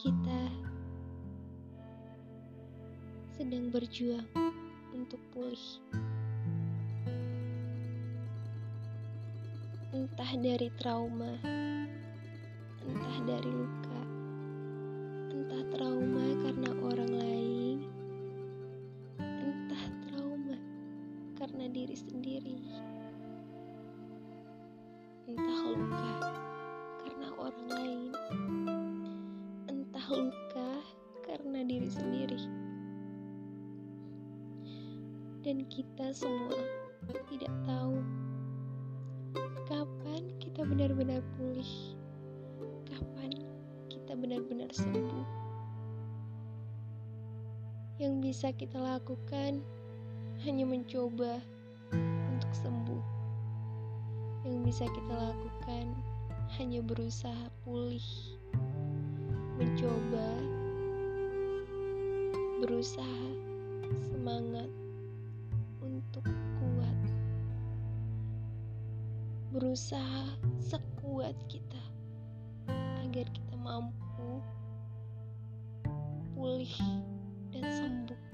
[0.00, 0.42] Kita
[3.36, 4.24] sedang berjuang
[4.96, 5.66] untuk pulih.
[9.92, 11.36] Entah dari trauma,
[12.80, 14.02] entah dari luka,
[15.36, 17.78] entah trauma karena orang lain,
[19.20, 20.56] entah trauma
[21.36, 22.56] karena diri sendiri,
[25.28, 26.12] entah luka
[27.04, 28.12] karena orang lain,
[30.10, 30.70] luka
[31.22, 32.42] karena diri sendiri,
[35.46, 36.58] dan kita semua
[37.30, 38.02] tidak tahu
[39.70, 41.94] kapan kita benar-benar pulih,
[42.90, 43.30] kapan
[43.86, 45.26] kita benar-benar sembuh.
[48.00, 49.60] Yang bisa kita lakukan
[50.42, 51.38] hanya mencoba
[52.32, 53.04] untuk sembuh.
[54.48, 55.84] Yang bisa kita lakukan
[56.56, 58.29] hanya berusaha pulih,
[59.80, 60.28] mencoba,
[62.60, 63.28] berusaha,
[64.12, 64.68] semangat
[65.80, 66.20] untuk
[66.60, 66.98] kuat,
[69.56, 71.80] berusaha sekuat kita
[73.08, 74.44] agar kita mampu
[76.36, 76.76] pulih
[77.56, 78.29] dan sembuh.